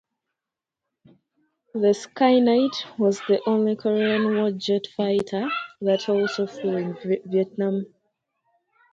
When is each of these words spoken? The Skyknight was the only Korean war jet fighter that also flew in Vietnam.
The 1.75 1.89
Skyknight 1.93 2.97
was 2.97 3.21
the 3.27 3.39
only 3.45 3.75
Korean 3.75 4.35
war 4.35 4.49
jet 4.49 4.87
fighter 4.97 5.47
that 5.79 6.09
also 6.09 6.47
flew 6.47 6.75
in 6.77 6.97
Vietnam. 7.29 7.85